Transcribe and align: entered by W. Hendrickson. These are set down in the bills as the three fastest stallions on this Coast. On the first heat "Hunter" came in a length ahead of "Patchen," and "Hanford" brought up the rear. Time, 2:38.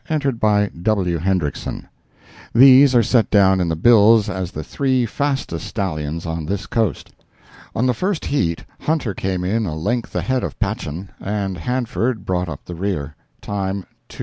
entered 0.09 0.39
by 0.39 0.67
W. 0.81 1.19
Hendrickson. 1.19 1.87
These 2.55 2.95
are 2.95 3.03
set 3.03 3.29
down 3.29 3.61
in 3.61 3.69
the 3.69 3.75
bills 3.75 4.29
as 4.31 4.51
the 4.51 4.63
three 4.63 5.05
fastest 5.05 5.67
stallions 5.67 6.25
on 6.25 6.47
this 6.47 6.65
Coast. 6.65 7.11
On 7.75 7.85
the 7.85 7.93
first 7.93 8.25
heat 8.25 8.65
"Hunter" 8.79 9.13
came 9.13 9.43
in 9.43 9.67
a 9.67 9.75
length 9.75 10.15
ahead 10.15 10.43
of 10.43 10.57
"Patchen," 10.57 11.11
and 11.19 11.55
"Hanford" 11.55 12.25
brought 12.25 12.49
up 12.49 12.65
the 12.65 12.73
rear. 12.73 13.15
Time, 13.43 13.85
2:38. 14.09 14.19